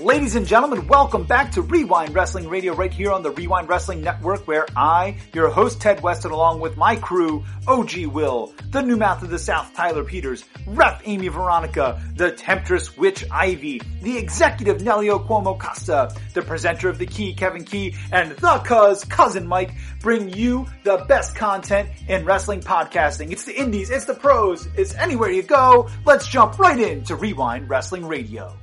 [0.00, 4.00] Ladies and gentlemen, welcome back to Wre-Wind Wrestling Radio right here on the Wre-Wind Wrestling
[4.00, 8.96] Network where I, your host Ted Weston, along with my crew, OG Will, the new
[8.96, 14.78] mouth of the South Tyler Peters, Ref Amy Veronica, the Temptress Witch Ivy, the executive
[14.78, 19.74] Nelio Cuomo Costa, the presenter of The Key Kevin Key, and the cuz cousin Mike
[20.00, 23.32] bring you the best content in wrestling podcasting.
[23.32, 25.90] It's the indies, it's the pros, it's anywhere you go.
[26.06, 28.56] Let's jump right into Wre-Wind Wrestling Radio.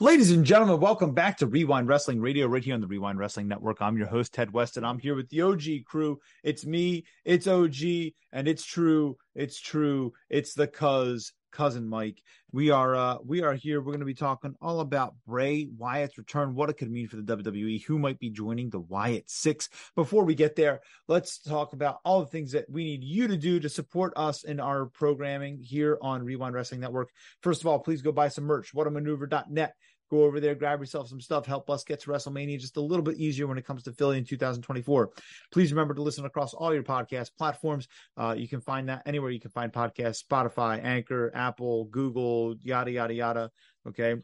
[0.00, 3.48] Ladies and gentlemen, welcome back to Wre-Wind Wrestling Radio right here on the Wre-Wind Wrestling
[3.48, 3.82] Network.
[3.82, 4.84] I'm your host, Ted Weston.
[4.84, 6.20] I'm here with the OG crew.
[6.44, 12.22] It's me, it's OG, and it's true, it's true, it's the cuz cousin Mike.
[12.52, 13.80] We are uh we are here.
[13.80, 17.16] We're going to be talking all about Bray Wyatt's return, what it could mean for
[17.16, 19.68] the WWE, who might be joining the Wyatt Six.
[19.94, 23.36] Before we get there, let's talk about all the things that we need you to
[23.36, 27.10] do to support us in our programming here on Wre-Wind Wrestling Network.
[27.42, 28.72] First of all, please go buy some merch.
[28.74, 29.74] Whatamaneuver.net
[30.10, 33.02] go over there, grab yourself some stuff, help us get to WrestleMania just a little
[33.02, 35.10] bit easier when it comes to Philly in 2024.
[35.50, 37.88] Please remember to listen across all your podcast platforms.
[38.16, 42.90] Uh, you can find that anywhere you can find podcasts Spotify, Anchor, Apple, Google, yada,
[42.90, 43.50] yada, yada.
[43.86, 44.16] Okay.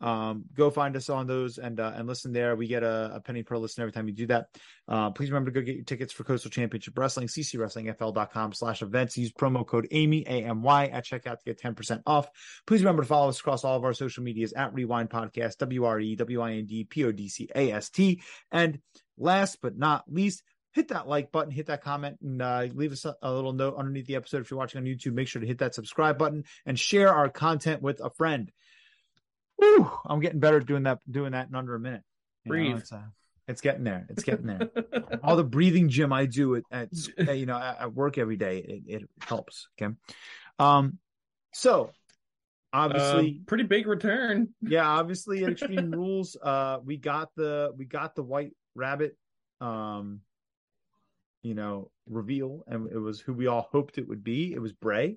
[0.00, 2.56] Um, go find us on those and uh, and listen there.
[2.56, 4.48] We get a, a, penny per listen every time you do that.
[4.88, 9.16] Uh, please remember to go get your tickets for Coastal Championship Wrestling, ccwrestlingfl.com slash events.
[9.16, 12.28] Use promo code AMY, A-M-Y at checkout to get 10% off.
[12.66, 18.22] Please remember to follow us across all of our social medias at Rewind Podcast, W-R-E-W-I-N-D-P-O-D-C-A-S-T.
[18.50, 18.80] And
[19.16, 20.42] last but not least,
[20.74, 23.76] hit that like button, hit that comment, and uh, leave us a, a, little note
[23.78, 24.42] underneath the episode.
[24.42, 27.28] If you're watching on YouTube, make sure to hit that subscribe button and share our
[27.28, 28.50] content with a friend.
[29.56, 32.02] Whew, I'm getting better at doing that doing that in under a minute.
[32.44, 32.70] You Breathe.
[32.72, 33.02] Know, it's, uh,
[33.48, 34.06] it's, getting there.
[34.10, 34.70] It's getting there.
[35.22, 36.88] All the breathing gym I do at, at
[37.36, 39.68] you know at, work every day it, it, helps.
[39.80, 39.92] Okay.
[40.58, 40.98] Um.
[41.52, 41.90] So
[42.74, 44.48] obviously uh, pretty big return.
[44.60, 49.16] Yeah, obviously at Extreme Rules, uh, we got the we got the White Rabbit,
[49.60, 50.20] um,
[51.42, 54.52] you know, reveal, and it was who we all hoped it would be.
[54.52, 55.16] It was Bray,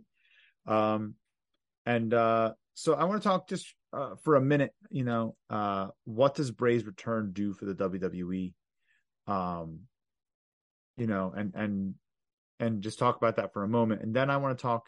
[0.68, 1.16] um,
[1.86, 5.88] and uh, so I want to talk just uh, for a minute, you know, uh,
[6.06, 8.54] what does Bray's return do for the WWE?
[9.28, 9.82] Um,
[10.98, 11.96] you know, and and
[12.60, 14.84] and just talk about that for a moment, and then I want to talk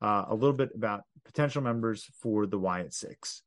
[0.00, 3.42] uh, a little bit about potential members for the Wyatt Six.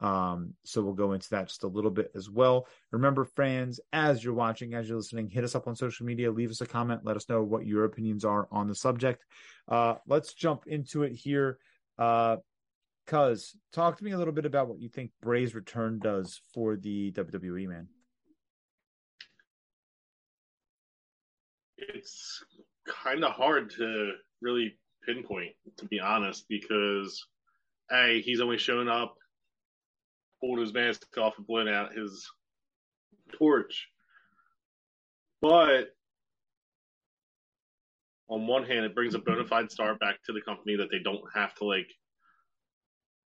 [0.00, 2.66] Um, so we'll go into that just a little bit as well.
[2.92, 6.50] Remember, friends, as you're watching, as you're listening, hit us up on social media, leave
[6.50, 9.24] us a comment, let us know what your opinions are on the subject.
[9.68, 11.58] Uh, let's jump into it here.
[11.98, 12.36] Uh,
[13.06, 16.76] Cuz, talk to me a little bit about what you think Bray's return does for
[16.76, 17.88] the WWE, man.
[21.78, 22.44] It's
[22.86, 24.12] kind of hard to
[24.42, 27.24] really pinpoint, to be honest, because
[27.92, 29.14] A, he's only shown up,
[30.40, 32.28] pulled his mask off, and blown out his
[33.32, 33.88] torch.
[35.40, 35.90] But
[38.28, 40.98] on one hand, it brings a bona fide star back to the company that they
[40.98, 41.88] don't have to like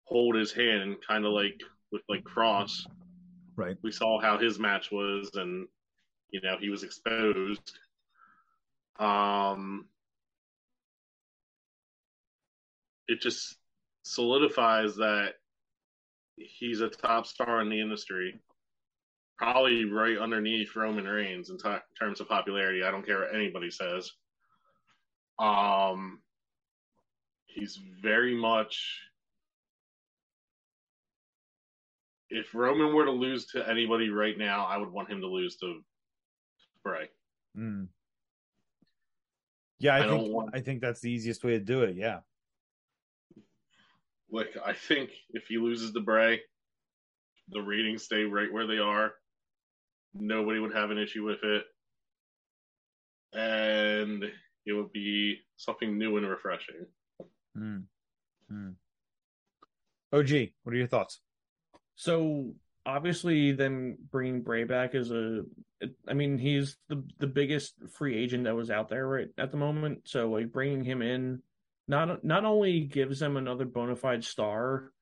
[0.08, 1.60] hold his hand and kind of like
[1.92, 2.86] with like Kross.
[3.56, 3.76] Right.
[3.82, 5.66] We saw how his match was, and
[6.30, 7.78] you know he was exposed.
[8.98, 9.86] Um,
[13.06, 13.56] it just
[14.02, 15.34] solidifies that
[16.36, 18.40] he's a top star in the industry,
[19.36, 21.68] probably right underneath Roman Reigns in t-
[21.98, 22.82] terms of popularity.
[22.82, 24.10] I don't care what anybody says.
[25.38, 26.20] Um,
[27.46, 29.00] he's very much
[32.30, 35.56] if Roman were to lose to anybody right now, I would want him to lose
[35.56, 35.80] to
[36.84, 37.08] Bray.
[37.56, 37.88] Mm.
[39.78, 40.50] Yeah, I, I think want...
[40.54, 41.96] I think that's the easiest way to do it.
[41.96, 42.20] Yeah.
[44.30, 46.40] Like I think if he loses to Bray,
[47.48, 49.12] the ratings stay right where they are.
[50.14, 51.64] Nobody would have an issue with it,
[53.32, 54.24] and
[54.66, 56.86] it would be something new and refreshing.
[57.56, 57.84] Mm.
[58.52, 58.74] Mm.
[60.12, 61.20] OG, what are your thoughts?
[61.98, 62.54] So
[62.86, 65.42] obviously, them bringing Bray back is a.
[66.08, 69.56] I mean, he's the the biggest free agent that was out there right at the
[69.56, 70.02] moment.
[70.04, 71.42] So like bringing him in,
[71.88, 74.92] not not only gives them another bona fide star,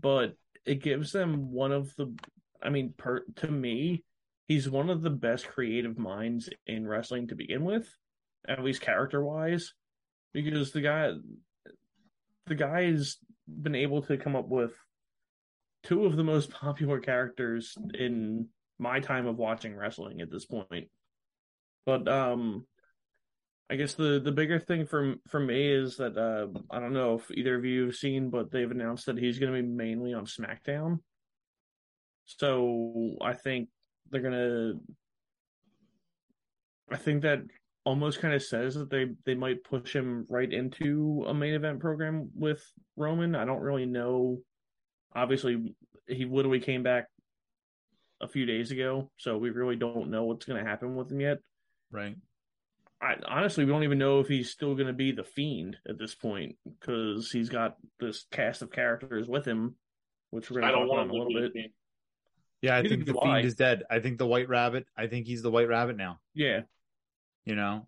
[0.00, 2.14] but it gives them one of the.
[2.62, 4.04] I mean, per to me,
[4.46, 7.92] he's one of the best creative minds in wrestling to begin with,
[8.46, 9.74] at least character wise,
[10.32, 11.10] because the guy,
[12.46, 13.16] the guy's
[13.48, 14.72] been able to come up with
[15.84, 18.48] two of the most popular characters in
[18.78, 20.88] my time of watching wrestling at this point.
[21.86, 22.66] But um
[23.70, 27.14] I guess the the bigger thing for for me is that uh I don't know
[27.14, 30.12] if either of you have seen but they've announced that he's going to be mainly
[30.12, 30.98] on SmackDown.
[32.26, 33.68] So I think
[34.10, 34.74] they're gonna.
[36.90, 37.40] I think that
[37.84, 41.80] almost kind of says that they they might push him right into a main event
[41.80, 42.62] program with
[42.96, 43.34] Roman.
[43.34, 44.38] I don't really know.
[45.14, 45.74] Obviously,
[46.08, 47.06] he literally came back
[48.20, 51.20] a few days ago, so we really don't know what's going to happen with him
[51.20, 51.38] yet.
[51.90, 52.16] Right.
[53.00, 55.98] I honestly we don't even know if he's still going to be the fiend at
[55.98, 59.74] this point because he's got this cast of characters with him,
[60.30, 61.72] which we're going to talk about in a little bit.
[62.62, 63.40] Yeah, I Neither think the fiend I.
[63.40, 63.82] is dead.
[63.90, 64.86] I think the White Rabbit.
[64.96, 66.18] I think he's the White Rabbit now.
[66.32, 66.60] Yeah,
[67.44, 67.86] You know,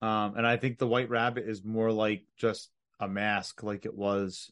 [0.00, 3.94] um, and I think the White Rabbit is more like just a mask, like it
[3.94, 4.50] was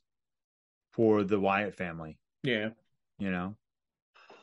[0.94, 2.19] for the Wyatt family.
[2.43, 2.70] yeah,
[3.19, 3.56] You know.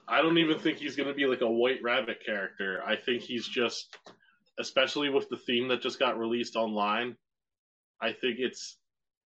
[0.07, 2.81] I don't even think he's going to be like a White Rabbit character.
[2.85, 3.95] I think he's just,
[4.59, 7.15] especially with the theme that just got released online.
[8.01, 8.77] I think it's,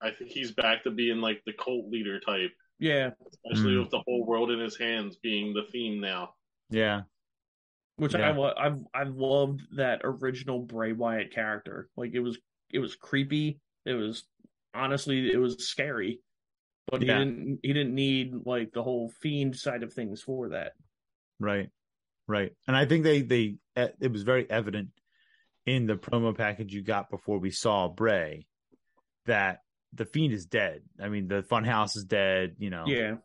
[0.02, 3.12] I think he's back to being like the cult leader type, yeah.
[3.46, 3.82] especially Mm.
[3.82, 6.34] with the whole world in his hands being the theme now.
[6.72, 7.02] Yeah.
[7.98, 8.30] Which Yeah.
[8.30, 11.90] I lo- I've I've loved that original Bray Wyatt character.
[11.96, 12.40] Like it was
[12.72, 13.60] it was creepy.
[13.86, 14.24] It was
[14.74, 16.22] honestly it was scary,
[16.88, 17.19] but Yeah.
[17.19, 20.74] he didn't he didn't need like the whole fiend side of things for that.
[21.39, 21.69] Right.
[22.28, 22.51] Right.
[22.68, 24.89] And I think they they eh, it was very evident
[25.66, 28.48] in the promo package you got before we saw Bray
[29.25, 29.60] that
[29.94, 30.81] the fiend is dead.
[31.01, 32.86] I mean, the funhouse is dead, you know.
[32.88, 33.16] Yeah,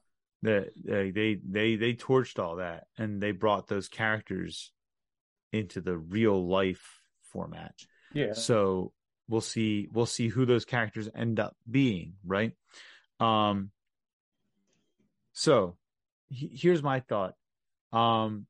[0.42, 4.72] the they they they they torched all that and they brought those characters
[5.52, 7.00] into the real life
[7.32, 7.74] format.
[8.12, 8.32] yeah.
[8.32, 8.92] So
[9.28, 12.52] we'll see we'll see who those characters end up being, right?
[13.20, 13.70] Um
[15.32, 15.76] so
[16.28, 17.34] he- here's my thought.
[17.92, 18.46] Um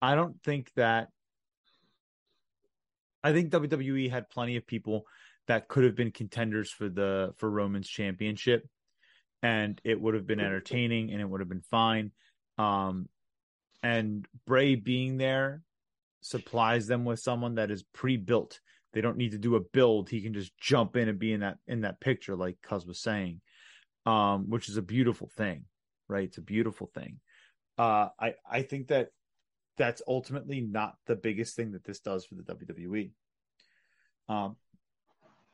[0.00, 1.08] I don't think that
[3.22, 5.04] I think WWE had plenty of people
[5.48, 8.66] that could have been contenders for the for Roman's championship
[9.42, 12.12] and it would have been entertaining and it would have been fine.
[12.58, 13.08] Um
[13.82, 15.62] and Bray being there
[16.20, 18.60] supplies them with someone that is pre-built.
[18.92, 20.10] They don't need to do a build.
[20.10, 23.00] He can just jump in and be in that in that picture, like Cuz was
[23.00, 23.40] saying,
[24.08, 25.66] um, which is a beautiful thing,
[26.08, 26.24] right?
[26.24, 27.20] It's a beautiful thing.
[27.76, 29.10] Uh, I I think that
[29.76, 33.10] that's ultimately not the biggest thing that this does for the WWE.
[34.30, 34.56] Um,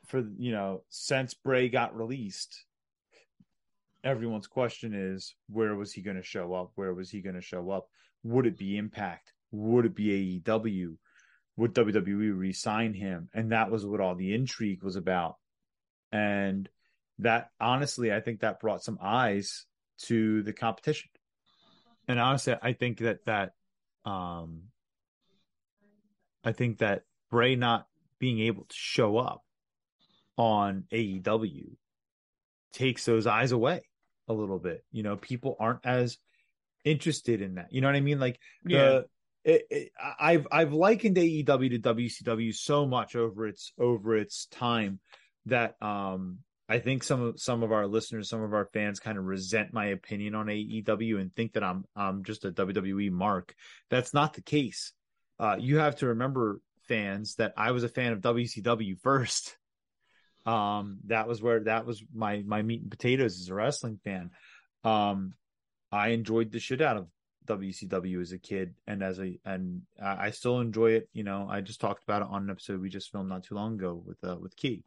[0.05, 2.63] for you know, since Bray got released,
[4.05, 6.71] everyone's question is where was he going to show up?
[6.75, 7.89] Where was he going to show up?
[8.23, 9.33] Would it be Impact?
[9.51, 10.95] Would it be AEW?
[11.57, 13.29] Would WWE re-sign him?
[13.33, 15.35] And that was what all the intrigue was about.
[16.11, 16.69] And
[17.19, 19.65] that honestly, I think that brought some eyes
[20.03, 21.09] to the competition.
[22.07, 23.53] And honestly, I think that that
[24.05, 24.63] um
[26.43, 27.87] I think that Bray not
[28.19, 29.41] being able to show up
[30.37, 31.75] on AEW
[32.73, 33.81] takes those eyes away
[34.27, 34.83] a little bit.
[34.91, 36.17] You know, people aren't as
[36.83, 37.71] interested in that.
[37.71, 38.19] You know what I mean?
[38.19, 39.01] Like Yeah.
[39.43, 44.99] it, it, I've I've likened AEW to WCW so much over its over its time
[45.47, 49.17] that um I think some of some of our listeners, some of our fans kind
[49.17, 53.53] of resent my opinion on AEW and think that I'm I'm just a WWE mark.
[53.89, 54.91] That's not the case.
[55.39, 59.57] Uh, you have to remember, fans, that I was a fan of WCW first.
[60.47, 64.29] Um, that was where that was my my meat and potatoes as a wrestling fan.
[64.83, 65.33] Um,
[65.91, 67.07] I enjoyed the shit out of
[67.47, 71.09] WCW as a kid and as a and I still enjoy it.
[71.13, 73.55] You know, I just talked about it on an episode we just filmed not too
[73.55, 74.83] long ago with uh, with Key.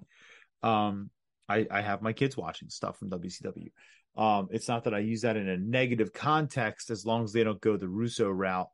[0.63, 1.11] Um,
[1.49, 3.71] I I have my kids watching stuff from WCW.
[4.17, 7.45] Um, it's not that I use that in a negative context as long as they
[7.45, 8.69] don't go the Russo route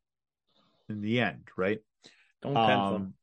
[0.89, 1.81] in the end, right?
[2.41, 2.95] Don't tempt them.
[2.95, 3.15] Um,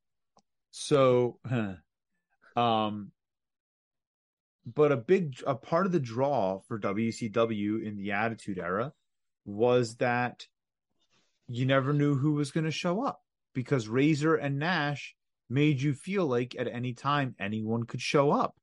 [0.72, 1.40] so,
[2.56, 3.12] um,
[4.66, 8.94] but a big a part of the draw for WCW in the Attitude Era
[9.46, 10.46] was that
[11.48, 13.22] you never knew who was going to show up
[13.54, 15.16] because Razor and Nash
[15.50, 18.56] made you feel like at any time anyone could show up,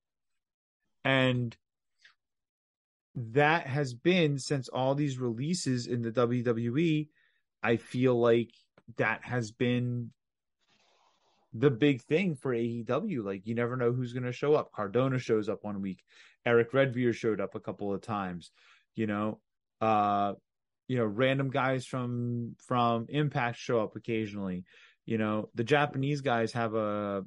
[1.09, 1.57] and
[3.15, 7.09] that has been since all these releases in the WWE.
[7.63, 8.51] I feel like
[8.99, 10.11] that has been
[11.55, 13.25] the big thing for AEW.
[13.25, 14.71] Like you never know who's going to show up.
[14.71, 16.05] Cardona shows up one week.
[16.45, 18.51] Eric Redbeard showed up a couple of times.
[18.95, 19.41] You know,
[19.81, 20.35] uh,
[20.89, 24.67] you know, random guys from from Impact show up occasionally.
[25.07, 27.25] You know, the Japanese guys have a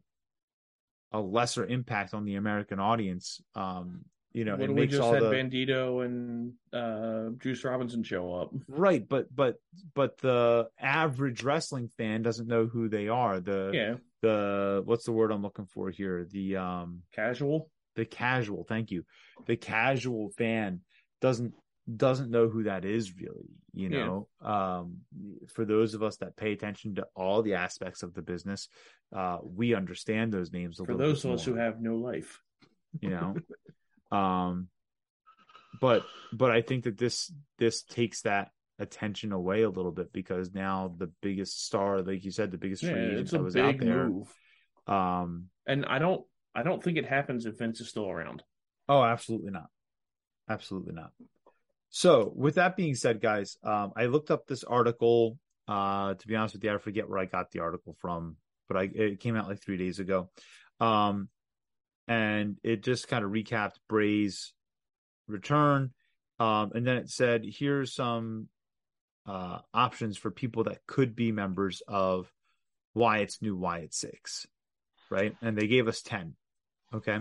[1.12, 3.42] a lesser impact on the American audience.
[3.56, 8.02] Um, you know, do we makes just all had the Bandido and uh, Juice Robinson
[8.04, 8.54] show up.
[8.68, 9.56] right, but but
[9.94, 13.42] but the average wrestling fan doesn't know who they are.
[13.42, 16.26] The Yeah, the what's the word I'm looking for here?
[16.32, 17.70] The um casual.
[17.96, 19.04] the casual, thank you.
[19.48, 20.82] The casual fan
[21.20, 21.54] doesn't
[21.98, 23.50] doesn't know who that is really.
[23.74, 23.98] You Yeah.
[24.00, 24.98] know, um,
[25.48, 28.68] for those of us that pay attention to all the aspects of the business,
[29.16, 32.42] uh, we understand those names a For those of us who have no life.
[33.00, 33.36] you know.
[34.18, 34.68] um,
[35.80, 40.54] but but I think that this this takes that attention away a little bit because
[40.54, 43.78] now the biggest star, like you said, the biggest Yeah, free agent that was out
[43.78, 44.10] there.
[44.10, 44.28] move.
[44.88, 48.44] Um, And I don't I don't think it happens if Vince is still around.
[48.90, 49.68] Oh, absolutely not.
[50.50, 51.12] Absolutely not.
[51.92, 55.38] So, with that being said, guys, um, I looked up this article.
[55.68, 58.78] Uh, to be honest with you, I forget where I got the article from, but
[58.78, 60.30] I it came out like three days ago.
[60.80, 61.28] Um,
[62.08, 64.54] and it just kind of recapped Bray's
[65.28, 65.92] return.
[66.40, 68.48] Um, and then it said, here's some
[69.28, 72.32] uh options for people that could be members of
[72.94, 74.48] Wyatt's new Wyatt Six,
[75.10, 75.36] right?
[75.42, 76.36] And they gave us 10.
[76.94, 77.20] Okay.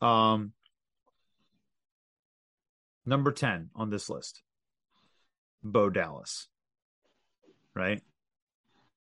[0.00, 0.52] Um,
[3.10, 4.40] number 10 on this list,
[5.62, 6.46] Bo Dallas,
[7.74, 8.00] right?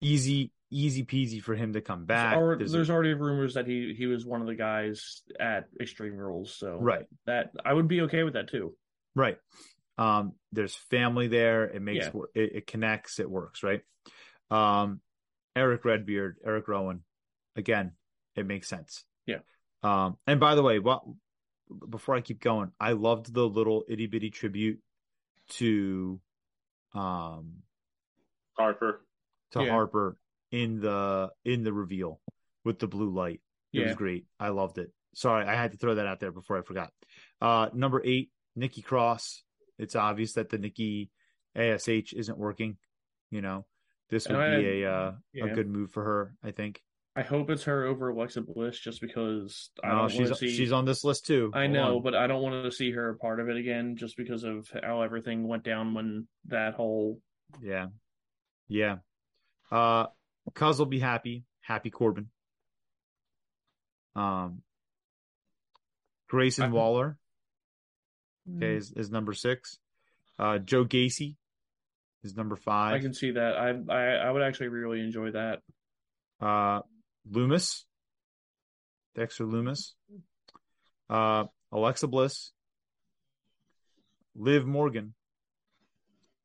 [0.01, 2.35] Easy, easy peasy for him to come back.
[2.37, 6.15] There's there's, a- already rumors that he he was one of the guys at Extreme
[6.17, 8.75] Rules, so right, that I would be okay with that too.
[9.15, 9.37] right.
[9.95, 11.65] Um, there's family there.
[11.65, 12.21] It makes Yeah.
[12.33, 13.19] it, it connects.
[13.19, 13.81] It works, right?
[14.49, 15.01] Um,
[15.55, 17.03] Eric Redbeard, Eric Rowan,
[17.55, 17.91] again,
[18.35, 19.05] it makes sense.
[19.27, 19.41] Yeah.
[19.83, 21.03] Um, and by the way, what
[21.89, 24.79] before I keep going, I loved the little itty bitty tribute
[25.51, 26.19] to
[26.93, 27.63] um
[28.57, 29.01] Harper.
[29.51, 29.71] to Yeah.
[29.71, 30.17] Harper
[30.51, 32.19] in the in the reveal
[32.63, 33.41] with the blue light.
[33.71, 34.25] It was great.
[34.39, 34.91] I loved it.
[35.15, 36.91] Sorry, I had to throw that out there before I forgot.
[37.41, 39.43] Uh number eight, Nikki Cross.
[39.79, 41.09] It's obvious that the Nikki
[41.55, 42.77] ASH isn't working.
[43.31, 43.65] You know,
[44.09, 45.45] this would And I- be a uh, yeah.
[45.45, 46.35] a good move for her.
[46.43, 46.81] I think.
[47.15, 50.35] I hope it's her over Alexa Bliss, just because I No, don't she's want to
[50.35, 50.55] see.
[50.55, 51.51] she's on this list too.
[51.53, 52.01] I Hold know, on.
[52.03, 54.67] but I don't want to see her a part of it again, just because of
[54.83, 57.19] how everything went down when that whole.
[57.61, 57.87] yeah,
[58.67, 58.97] yeah.
[59.71, 60.07] Uh,
[60.55, 61.43] Cuz will be happy.
[61.61, 62.29] Happy Corbin.
[64.15, 64.61] Um,
[66.29, 67.17] Grayson I- Waller.
[68.57, 69.77] Okay, is, is number six.
[70.37, 71.37] Uh, Joe Gacy
[72.23, 72.93] is number five.
[72.95, 73.55] I can see that.
[73.55, 75.61] I I I would actually really enjoy that.
[76.41, 76.81] Uh,
[77.29, 77.83] Lumis,
[79.15, 79.93] Dexter Lumis.
[81.09, 82.51] Uh, Alexa Bliss,
[84.35, 85.13] Liv Morgan,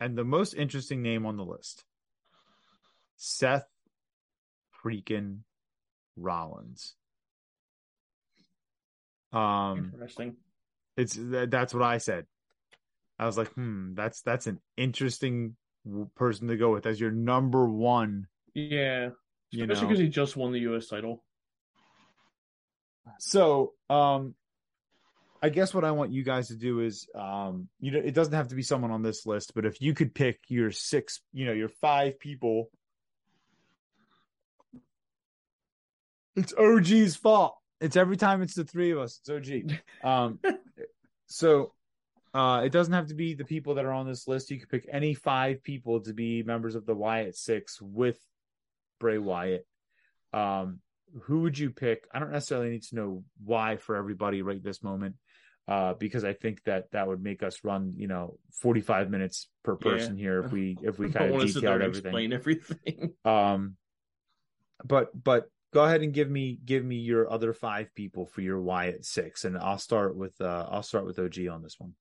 [0.00, 1.84] and the most interesting name on the list,
[3.16, 3.66] Seth
[4.84, 5.40] freaking
[6.16, 6.94] Rollins.
[9.32, 10.36] Um, Interesting.
[10.96, 12.26] it's that's what I said.
[13.18, 15.56] I was like, hmm, that's that's an interesting
[16.16, 18.28] person to go with as your number one.
[18.54, 19.10] Yeah,
[19.50, 20.88] You especially know, because he just won the U.S.
[20.88, 21.22] title.
[23.18, 24.34] so um,
[25.42, 28.34] I guess what I want you guys to do is, um, you know, it doesn't
[28.34, 31.46] have to be someone on this list, but if you could pick your six, you
[31.46, 32.70] know, your five people,
[36.34, 37.56] it's OG's fault.
[37.80, 39.20] It's every time it's the three of us.
[39.20, 39.78] It's OG.
[40.04, 40.40] Um,
[41.26, 41.72] so
[42.34, 44.50] uh, it doesn't have to be the people that are on this list.
[44.50, 48.18] You could pick any five people to be members of the Wyatt Six with
[48.98, 49.66] Bray Wyatt.
[50.32, 50.80] Um,
[51.22, 52.06] who would you pick?
[52.12, 55.16] I don't necessarily need to know why for everybody right this moment,
[55.66, 59.48] uh, because I think that that would make us run, you know, forty five minutes
[59.64, 59.90] per Yeah.
[59.92, 62.04] person here if we if we kind of want sit there detailed everything.
[62.04, 63.14] explain everything.
[63.24, 63.76] Um,
[64.84, 68.60] but but go ahead and give me give me your other five people for your
[68.60, 71.94] Wyatt six, and I'll start with uh I'll start with OG on this one.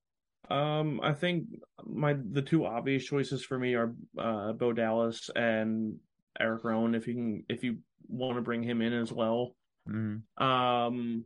[0.49, 1.47] Um, I think
[1.85, 5.97] my the two obvious choices for me are uh, Bo Dallas and
[6.39, 6.95] Eric Rowan.
[6.95, 7.77] If you can, if you
[8.07, 9.55] want to bring him in as well.
[9.89, 10.43] Mm-hmm.
[10.43, 11.25] Um,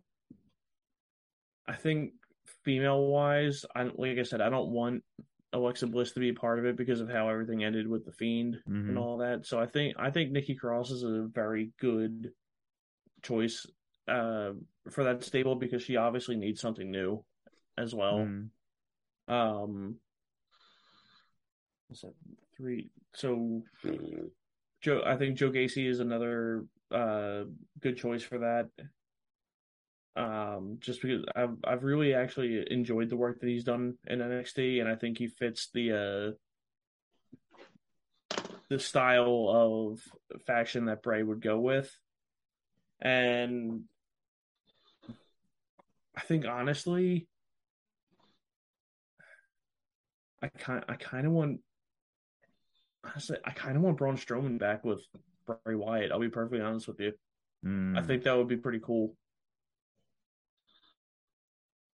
[1.67, 2.13] I think
[2.63, 5.03] female wise, I like I said, I don't want
[5.53, 8.11] Alexa Bliss to be a part of it because of how everything ended with the
[8.13, 8.89] Fiend Mhm.
[8.89, 9.45] and all that.
[9.45, 12.31] So I think I think Nikki Cross is a very good
[13.21, 13.65] choice
[14.07, 14.53] uh,
[14.89, 17.23] for that stable because she obviously needs something new
[17.77, 18.19] as well.
[18.19, 18.49] Mhm.
[19.27, 19.99] Um,
[21.87, 22.15] what's that?
[22.57, 22.89] Three.
[23.13, 23.63] So,
[24.81, 27.43] Joe, I think Joe Gacy is another uh
[27.79, 28.69] good choice for that.
[30.13, 34.81] Um, just because I've I've really actually enjoyed the work that he's done in NXT,
[34.81, 36.35] and I think he fits the
[38.33, 38.37] uh
[38.69, 40.01] the style of
[40.45, 41.95] faction that Bray would go with,
[42.99, 43.83] and
[46.15, 47.27] I think honestly.
[50.43, 51.59] I kind I kind of want
[53.03, 55.01] honestly I kind of want Braun Strowman back with
[55.45, 56.11] Bray Wyatt.
[56.11, 57.13] I'll be perfectly honest with you.
[57.63, 58.07] I Mm.
[58.07, 59.15] think that would be pretty cool.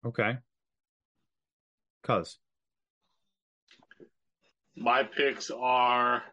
[0.06, 0.38] Okay.
[2.04, 2.40] Cuz
[4.76, 6.24] My picks are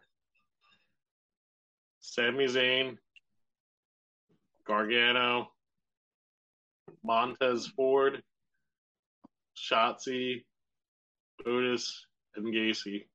[2.01, 2.97] Sami Zayn,
[4.65, 5.51] Gargano,
[7.03, 8.21] Montez Ford,
[9.55, 10.45] Shotzi,
[11.45, 13.07] Otis, and Gacy.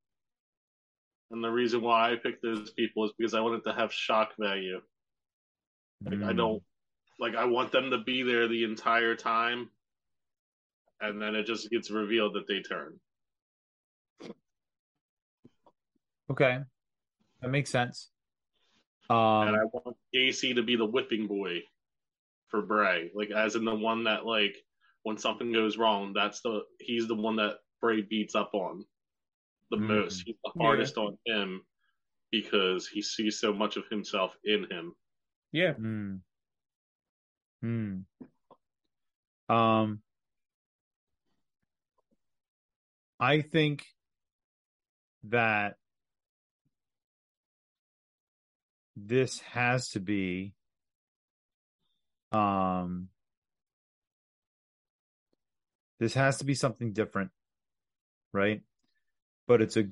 [1.31, 4.31] And the reason why I picked those people is because I wanted to have shock
[4.39, 4.81] value.
[6.05, 6.37] Like I Mm.
[6.37, 6.63] don't
[7.19, 9.69] like I want them to be there the entire time,
[11.01, 12.99] and then it just gets revealed that they turn.
[16.31, 16.59] Okay,
[17.41, 18.11] that makes sense.
[19.09, 21.63] and Um, I want Gacy to be the whipping boy
[22.47, 24.55] for Bray, like as in the one that like
[25.03, 28.85] when something goes wrong, that's the he's the one that Bray beats up on
[29.69, 29.87] the Mm.
[29.87, 30.23] most.
[30.25, 30.61] He's the Yeah.
[30.61, 31.65] hardest on him
[32.31, 34.95] because he sees so much of himself in him.
[35.51, 36.17] Yeah, hmm.
[37.61, 37.99] Hmm.
[39.49, 40.01] Um,
[43.19, 43.85] I think
[45.23, 45.75] that
[48.95, 50.53] this has to be
[52.31, 53.09] um
[55.99, 57.31] this has to be something different
[58.31, 58.61] right
[59.49, 59.87] but it's a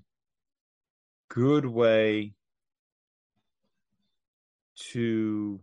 [1.30, 2.32] good way
[4.76, 5.60] to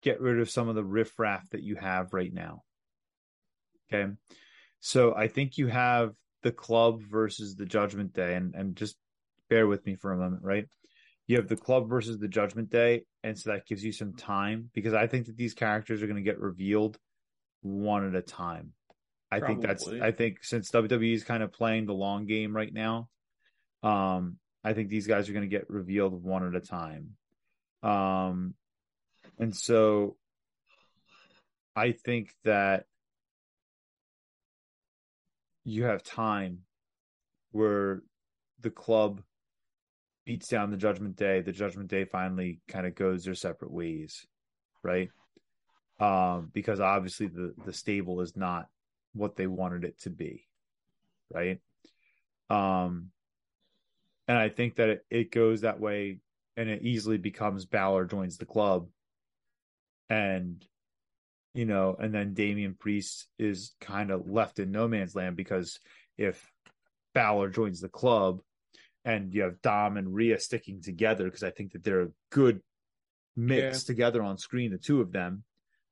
[0.00, 2.62] get rid of some of the riffraff that you have right now.
[3.92, 4.10] Okay?
[4.80, 8.96] So i think you have the club versus the judgment day and and just
[9.50, 10.66] bear with me for a moment right?
[11.26, 14.70] You have the club versus the judgment day and so that gives you some time
[14.72, 16.98] because i think that these characters are going to get revealed
[17.60, 18.72] one at a time
[19.30, 22.72] i think that's i think since wwe is kind of playing the long game right
[22.72, 23.08] now
[23.82, 27.16] um i think these guys are going to get revealed one at a time.
[27.82, 28.54] Um
[29.38, 30.16] and so
[31.74, 32.84] i think that
[35.64, 36.60] you have time
[37.50, 38.02] where
[38.60, 39.22] the club
[40.24, 44.26] beats down the judgment day the judgment day finally kind of goes their separate ways
[44.82, 45.10] right?
[45.98, 48.68] Um because obviously the the stable is not
[49.16, 50.46] what they wanted it to be
[51.32, 51.60] right?
[52.50, 53.10] Um
[54.28, 56.20] and i think that it, it goes that way
[56.56, 58.88] and it easily becomes Balor joins the club.
[60.08, 60.64] And
[61.54, 65.80] you know and then Damian Priest is kind of left in no man's land because
[66.16, 66.50] if
[67.14, 68.40] Balor joins the club
[69.04, 72.60] and you have Dom and Rhea sticking together because I think that they're a good
[73.36, 73.86] mix Yeah.
[73.86, 75.44] together on screen the two of them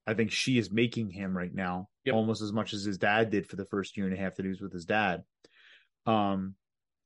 [0.06, 2.14] I think she is making him right now Yep.
[2.14, 4.44] almost as much as his dad did for the first year and a half that
[4.44, 5.22] he was with his dad
[6.06, 6.54] um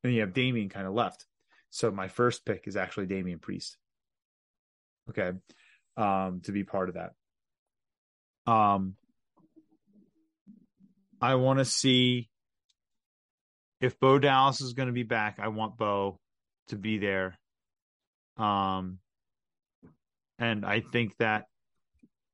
[0.02, 1.24] and you have Damian kind of left
[1.70, 3.76] so my first pick is actually Damian Priest.
[5.10, 5.32] Okay.
[5.96, 7.12] Um, to be part of that.
[8.50, 8.94] Um,
[11.20, 12.30] I want to see
[13.80, 15.38] if Bo Dallas is going to be back.
[15.40, 16.18] I want Bo
[16.68, 17.38] to be there.
[18.36, 18.98] Um,
[20.38, 21.46] and I think that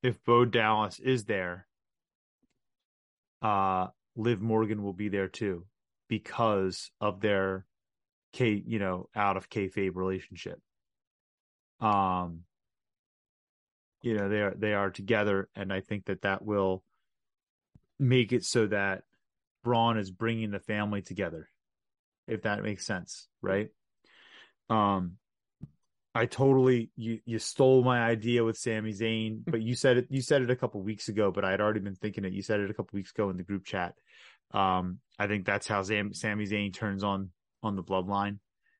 [0.03, 1.67] if Bo Dallas is there,
[3.45, 5.65] uh, Liv Morgan will be there too
[6.07, 7.65] because of their
[8.33, 10.59] K, you know, out of kayfabe relationship.
[11.79, 12.41] Um,
[14.01, 16.83] you know, they are they are together, and I think that that will
[17.99, 19.03] make it so that
[19.63, 21.47] Braun is bringing the family together,
[22.27, 23.69] if that makes sense, right?
[24.71, 25.17] Um,
[26.15, 30.21] I totally you you stole my idea with Sami Zayn, but you said it you
[30.21, 32.31] said it a couple weeks ago, but I had already been thinking it.
[32.31, 33.95] You said it a couple weeks ago in the group chat.
[34.51, 38.39] Um, I think that's how Sam, Sami Zayn turns on on the bloodline.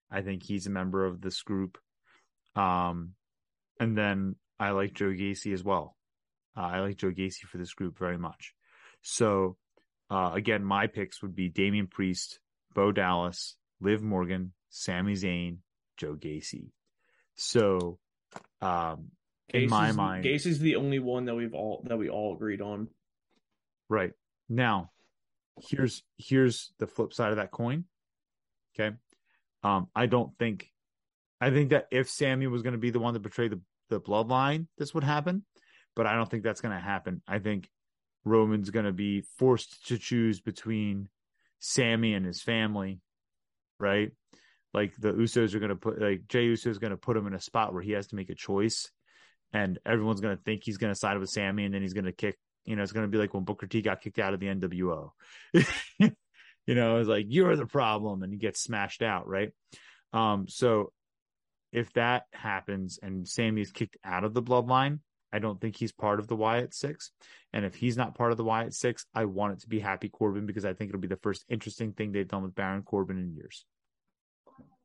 [0.09, 1.77] I think he's a member of this group.
[2.55, 3.15] Um,
[3.81, 5.97] and then I like Joe Gacy as well.
[6.55, 8.53] Uh, I like Joe Gacy for this group very much.
[9.01, 9.57] So,
[10.09, 12.39] uh, again, my picks would be Damian Priest,
[12.73, 15.57] Bo Dallas, Liv Morgan, Sami Zayn,
[15.97, 16.69] Joe Gacy.
[17.35, 17.99] So,
[18.61, 19.11] um,
[19.49, 22.61] in my Gacy's- mind, Gacy's the only one that we've all that we all agreed
[22.61, 22.89] on.
[23.89, 24.13] Right.
[24.49, 24.91] Now,
[25.69, 27.85] here's here's the flip side of that coin.
[28.73, 28.95] Okay.
[29.63, 30.71] Um, I don't think
[31.41, 33.99] I think that if Sami was going to be the one to betray the, the
[33.99, 35.45] bloodline, this would happen.
[35.95, 37.21] But I don't think that's going to happen.
[37.27, 37.69] I think
[38.23, 41.09] Roman's going to be forced to choose between
[41.59, 42.99] Sami and his family,
[43.79, 44.11] right?
[44.75, 47.27] Like the Usos are going to put, like Jay Uso is going to put him
[47.27, 48.91] in a spot where he has to make a choice,
[49.53, 52.05] and everyone's going to think he's going to side with Sami, and then he's going
[52.05, 52.37] to kick.
[52.65, 54.47] You know, it's going to be like when Booker T got kicked out of the
[54.47, 55.11] NWO.
[55.53, 59.53] you know, it's like you're the problem, and he gets smashed out, right?
[60.11, 60.91] Um, so
[61.71, 64.99] if that happens and Sami is kicked out of the bloodline,
[65.31, 67.11] I don't think he's part of the Wyatt Six.
[67.53, 70.09] And if he's not part of the Wyatt Six, I want it to be Happy
[70.09, 73.17] Corbin because I think it'll be the first interesting thing they've done with Baron Corbin
[73.17, 73.65] in years.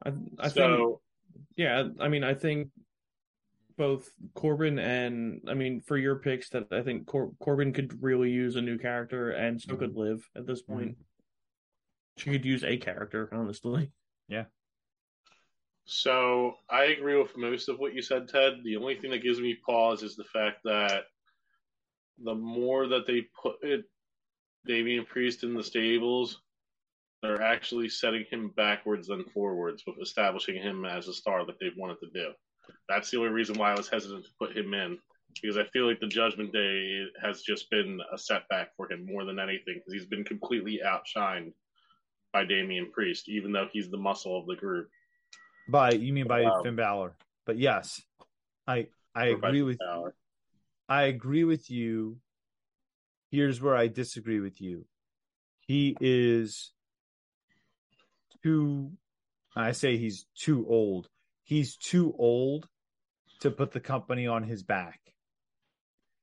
[0.05, 1.01] I, I so
[1.33, 2.69] think, yeah, I mean, I think
[3.77, 8.31] both Corbin and I mean, for your picks, that I think Cor- Corbin could really
[8.31, 10.01] use a new character, and so could mm-hmm.
[10.01, 10.73] Liv at this mm-hmm.
[10.73, 10.97] point.
[12.19, 13.91] She could use a character, honestly.
[14.29, 14.45] Yeah.
[15.87, 18.61] So I agree with most of what you said, Ted.
[18.63, 21.05] The only thing that gives me pause is the fact that
[22.23, 23.85] the more that they put it,
[24.67, 26.41] Damian Priest in the stables,
[27.23, 31.77] they're actually setting him backwards than forwards with establishing him as a star that they've
[31.77, 32.31] wanted to do.
[32.89, 34.99] That's the only reason why I was hesitant to put him in
[35.41, 39.25] because I feel like the Judgment Day has just been a setback for him more
[39.25, 41.53] than anything because he's been completely outshined
[42.33, 44.89] by Damian Priest, even though he's the muscle of the group.
[45.69, 46.63] By you mean by Wow.
[46.63, 47.15] Finn Balor?
[47.47, 48.03] But yes,
[48.67, 50.15] I I agree with Balor.
[50.89, 52.19] I agree with you.
[53.31, 54.85] Here's where I disagree with you.
[55.61, 56.73] He is
[58.43, 58.93] too
[59.55, 61.09] I say he's too old.
[61.43, 62.69] He's too old
[63.41, 65.01] to put the company on his back.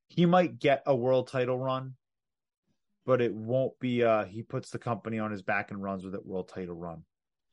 [0.07, 1.95] He might get a world title run,
[3.05, 6.15] but it won't be uh he puts the company on his back and runs with
[6.15, 7.03] it world title run.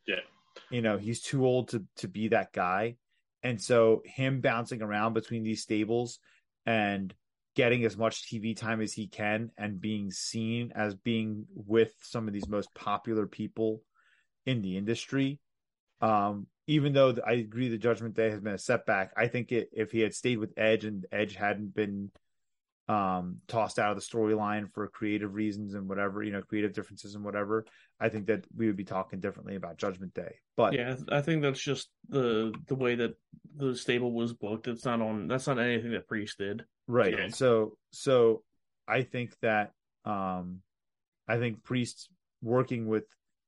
[0.06, 0.20] Yeah.
[0.70, 2.96] You know, he's too old to to be that guy.
[3.42, 6.18] And so him bouncing around between these stables
[6.64, 7.14] and
[7.54, 12.26] getting as much TV time as he can and being seen as being with some
[12.26, 13.82] of these most popular people
[14.46, 15.40] in the industry.
[16.00, 19.68] Um, even though I agree the Judgment Day has been a setback, I think it,
[19.72, 22.10] if he had stayed with Edge and Edge hadn't been
[22.88, 27.14] um, tossed out of the storyline for creative reasons and whatever, you know, creative differences
[27.14, 27.64] and whatever,
[27.98, 30.36] I think that we would be talking differently about Judgment Day.
[30.56, 33.14] But Yeah, I think that's just the the way that
[33.56, 34.68] the stable was booked.
[34.68, 35.28] It's not on.
[35.28, 36.64] That's not anything that Priest did.
[36.86, 37.14] Right.
[37.16, 37.28] Yeah.
[37.28, 38.42] So so
[38.86, 39.72] I think that
[40.04, 40.60] um
[41.26, 42.10] I think Priest
[42.42, 43.04] working with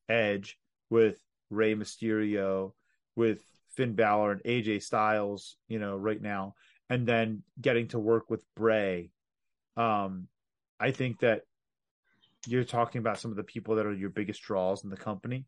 [0.08, 0.58] Edge,
[0.90, 1.18] with
[1.50, 2.72] Rey Mysterio,
[3.14, 3.40] with
[3.74, 6.54] Finn Balor and AJ Styles, you know, right now,
[6.88, 9.10] and then getting to work with Bray.
[9.76, 10.28] Um
[10.78, 11.42] I think that
[12.46, 15.46] you're talking about some of the people that are your biggest draws in the company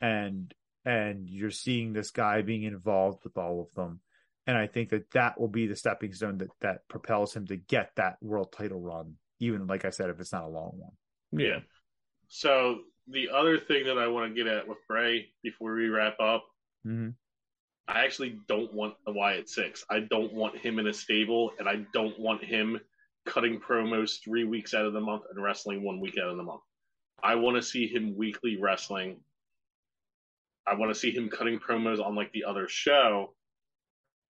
[0.00, 0.52] and
[0.84, 4.00] and you're seeing this guy being involved with all of them
[4.46, 7.56] and I think that that will be the stepping stone that that propels him to
[7.56, 9.14] get that world title run.
[9.40, 10.92] Even like I said, if it's not a long one.
[11.32, 11.58] Yeah,
[12.28, 16.18] So the other thing that I want to get at with Bray before we wrap
[16.20, 16.44] up,
[16.86, 17.10] Mm-hmm.
[17.88, 19.84] I actually don't want the Wyatt Six.
[19.90, 22.80] I don't want him in a stable, and I don't want him
[23.24, 26.42] cutting promos three weeks out of the month and wrestling one week out of the
[26.42, 26.62] month.
[27.22, 29.16] I want to see him weekly wrestling.
[30.66, 33.34] I want to see him cutting promos on like the other show,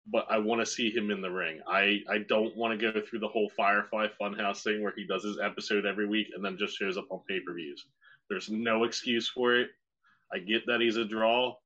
[0.06, 1.60] but I want to see him in the ring.
[1.66, 5.24] I, I don't want to go through the whole Firefly Funhouse thing where he does
[5.24, 7.84] his episode every week and then just shows up on pay per views.
[8.28, 9.70] There's no excuse for it.
[10.32, 11.56] I get that he's a draw,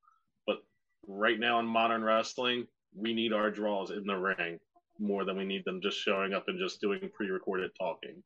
[0.47, 0.63] but
[1.07, 4.59] right now in modern wrestling, we need our draws in the ring
[4.99, 8.23] more than we need them just showing up and just doing pre-recorded talking.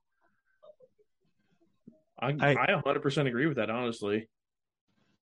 [2.20, 3.70] I I- I 100% agree with that.
[3.70, 4.28] Honestly,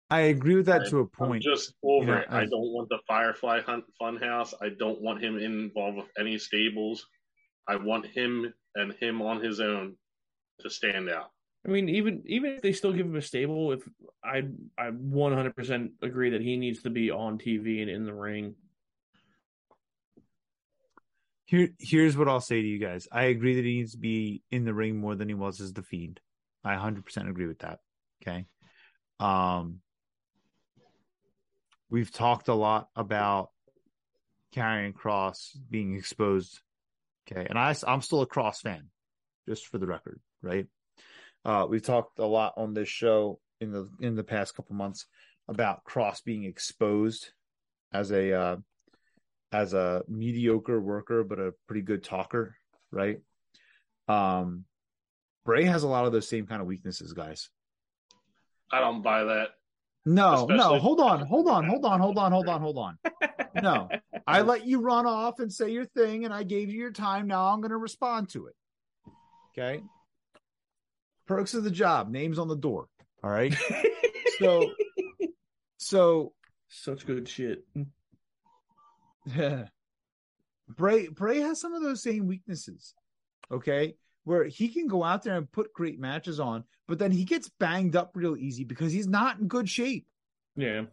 [0.09, 1.43] I agree with that I- to a I'm point.
[1.43, 2.27] just over You know, it.
[2.29, 4.53] I I- don't want the Firefly Hunt Funhouse.
[4.61, 7.07] I don't want him involved with any stables.
[7.67, 9.97] I want him and him on his own
[10.59, 11.31] to stand out.
[11.65, 13.87] I mean, even even if they still give him a stable, if
[14.23, 14.43] I
[14.77, 18.55] I 100% agree that he needs to be on TV and in the ring.
[21.45, 23.07] Here, here's what I'll say to you guys.
[23.11, 25.73] I agree that he needs to be in the ring more than he was as
[25.73, 26.19] the Fiend.
[26.63, 27.79] I 100% agree with that.
[28.21, 28.45] Okay.
[29.19, 29.81] Um,
[31.89, 33.49] we've talked a lot about
[34.55, 36.59] Karrion Kross being exposed.
[37.29, 38.89] Okay, and I, I'm still a Kross fan,
[39.47, 40.65] just for the record, right?
[41.43, 45.05] Uh, we've talked a lot on this show in the in the past couple months
[45.47, 47.31] about Kross being exposed
[47.93, 48.57] as a uh,
[49.51, 52.55] as a mediocre worker but a pretty good talker,
[52.91, 53.19] right?
[54.07, 54.65] Um,
[55.45, 57.49] Bray has a lot of those same kind of weaknesses, guys.
[58.71, 59.49] I don't buy that.
[60.05, 62.97] No, no, hold on, hold on, hold on, hold on, hold on, hold on.
[63.61, 63.89] No,
[64.25, 67.27] I let you run off and say your thing, and I gave you your time.
[67.27, 68.55] Now I'm going to respond to it.
[69.51, 69.83] Okay.
[71.27, 72.87] Perks of the job, names on the door.
[73.23, 73.55] All right.
[74.39, 74.71] So,
[75.77, 76.33] so
[76.67, 77.63] Such good shit.
[80.67, 82.95] Bray Bray has some of those same weaknesses.
[83.51, 83.95] Okay.
[84.23, 87.49] Where he can go out there and put great matches on, but then he gets
[87.59, 90.07] banged up real easy because he's not in good shape.
[90.55, 90.83] Yeah,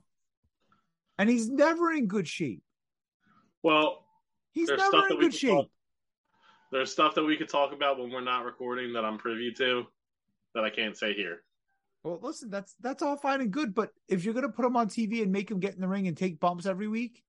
[1.18, 2.62] And he's never in good shape.
[3.62, 4.04] Well,
[4.52, 5.50] He's There's never stuff in that we good shape.
[5.50, 5.70] talk-
[6.70, 9.84] there's stuff that we could talk about when we're not recording that I'm privy to
[10.58, 11.42] that I can't say here.
[12.02, 14.88] Well, listen, that's that's all fine and good, but if you're gonna put him on
[14.88, 17.22] TV and make him get in the ring and take bumps every week,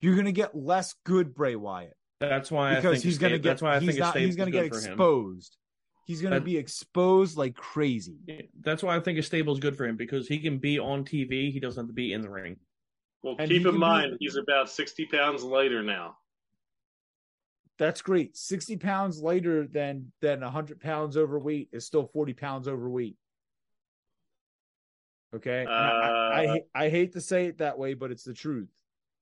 [0.00, 1.96] you're gonna get less good Bray Wyatt.
[2.20, 3.42] That's why because I think he's gonna get.
[3.50, 5.56] That's why I he's think not, he's gonna get exposed.
[6.06, 8.48] He's gonna That- be exposed like crazy.
[8.60, 11.04] That's why I think a stable is good for him because he can be on
[11.04, 11.50] TV.
[11.52, 12.56] He doesn't have to be in the ring.
[13.22, 16.16] Well, And keep in mind be- he's about 60 pounds lighter now.
[17.82, 18.36] That's great.
[18.36, 23.16] Sixty pounds lighter than than hundred pounds overweight is still forty pounds overweight.
[25.34, 28.22] Okay, And I, I, Uh, I I hate to say it that way, but it's
[28.22, 28.68] the truth.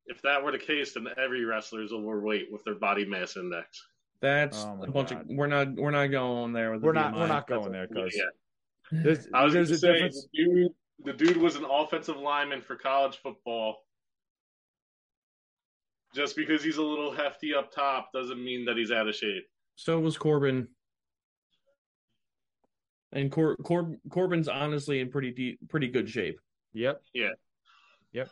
[0.06, 3.82] If that were the case, then every wrestler is overweight with their body mass index.
[4.20, 5.22] That's Oh a bunch God.
[5.22, 5.28] of.
[5.28, 5.74] We're not.
[5.76, 6.82] We're not going there with.
[6.82, 7.18] We're not BMI.
[7.18, 9.14] we're not going a- there because yeah.
[9.32, 10.26] I was going there's to a say difference.
[10.34, 10.72] the dude,
[11.04, 13.78] the dude was an offensive lineman for college football.
[16.14, 19.44] Just because he's a little hefty up top doesn't mean that he's out of shape.
[19.76, 20.68] So was Corbin.
[23.12, 26.40] And Cor- Cor- Corbin's honestly in pretty deep, pretty good shape.
[26.72, 27.02] Yep.
[27.14, 27.30] Yeah.
[28.12, 28.30] Yep.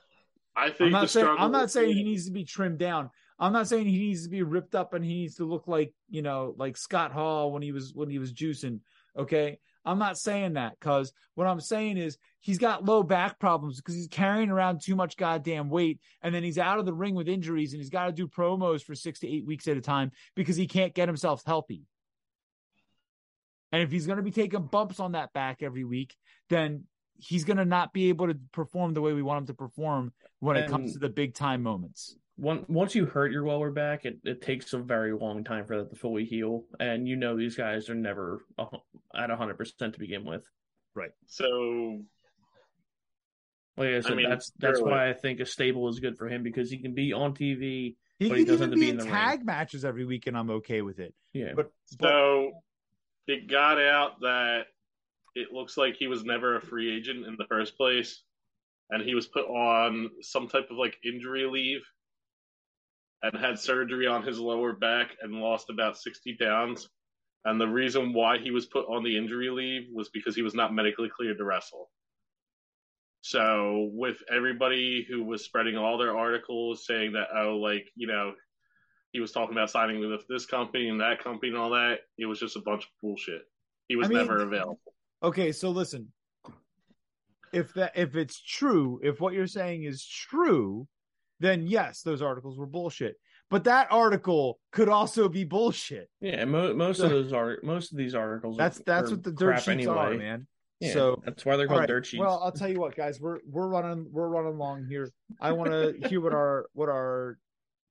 [0.57, 2.79] I think I'm the not saying struggle I'm not saying he needs to be trimmed
[2.79, 3.11] down.
[3.39, 5.95] I'm not saying he needs to be ripped up and he needs to look like
[6.11, 8.81] you know like Scott Hall when he was when he was juicing.
[9.17, 9.59] Okay,
[9.89, 13.95] I'm not saying that because what I'm saying is he's got low back problems because
[13.95, 17.27] he's carrying around too much goddamn weight, and then he's out of the ring with
[17.27, 20.13] injuries and he's got to do promos for six to eight weeks at a time
[20.37, 21.85] because he can't get himself healthy.
[23.73, 26.15] And if he's going to be taking bumps on that back every week,
[26.51, 26.85] then
[27.17, 30.13] he's going to not be able to perform the way we want him to perform
[30.41, 32.15] when it comes to the big time moments.
[32.39, 35.77] One, once you hurt your lower back, it, it takes a very long time for
[35.79, 36.65] that to fully heal.
[36.79, 38.67] And you know these guys are never a
[39.15, 40.45] at 100% to begin with.
[40.95, 41.11] Right.
[41.27, 42.01] So
[43.77, 44.93] Like I said, mean, that's that's surely.
[44.93, 47.97] why I think a stable is good for him because he can be on TV.
[48.21, 50.05] He But he doesn't even have to be be in in the tag matches every
[50.05, 51.15] week, and I'm okay with it.
[51.33, 51.53] Yeah.
[51.57, 52.53] But, but so
[53.27, 54.67] it got out that
[55.35, 58.23] it looks like he was never a free agent in the first place,
[58.91, 61.83] and he was put on some type of like injury leave,
[63.23, 66.89] and had surgery on his lower back and lost about sixty pounds.
[67.45, 70.55] And the reason why he was put on the injury leave was because he was
[70.55, 71.89] not medically cleared to wrestle.
[73.21, 78.33] So, with everybody who was spreading all their articles saying that, oh, like, you know,
[79.13, 82.27] he was talking about signing with this company and that company and all that, it
[82.27, 83.43] was just a bunch of bullshit.
[83.89, 84.81] He was I mean- never available.
[85.23, 86.13] okay, so listen.
[87.53, 90.87] If that if it's true, if what you're saying is true,
[91.41, 93.17] then yes, those articles were bullshit.
[93.51, 96.11] But that article could also be bullshit.
[96.21, 98.59] Yeah, mo- most of those are most of these articles.
[98.59, 99.95] That's are, that's are what the dirt crap sheets anyway.
[99.97, 100.47] are, man.
[100.81, 102.21] Yeah, So that's why they're called right, dirt sheets.
[102.21, 105.11] Well, I'll tell you what, guys, we're we're running we're running long here.
[105.41, 107.39] I want to hear what our what our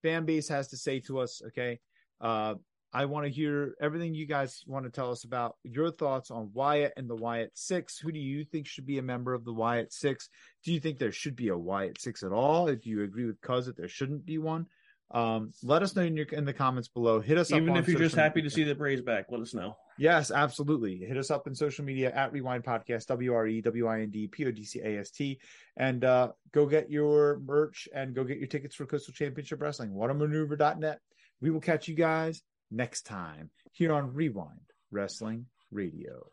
[0.03, 1.41] fan base has to say to us.
[1.47, 1.79] Okay,
[2.21, 2.55] uh,
[2.97, 6.49] I want to hear everything you guys want to tell us about your thoughts on
[6.51, 7.99] Wyatt and the Wyatt Six.
[7.99, 10.29] Who do you think should be a member of the Wyatt Six?
[10.63, 12.69] Do you think there should be a Wyatt Six at all?
[12.69, 14.65] If you agree with Cuz that there shouldn't be one,
[15.11, 17.19] um, let us know in your in the comments below.
[17.19, 19.41] Hit us up Even on if you're just happy to see the Braves back, let
[19.41, 19.77] us know.
[19.99, 20.97] Yes, absolutely.
[20.97, 24.09] Hit us up in social media at Rewind Podcast, W R E W I N
[24.09, 25.39] D P O D C A S T,
[25.75, 29.91] and uh, go get your merch and go get your tickets for Coastal Championship Wrestling.
[29.91, 30.99] Whatamaneuver.net.
[31.41, 36.27] We will catch you guys next time here on Wre-Wind Wrestling Radio.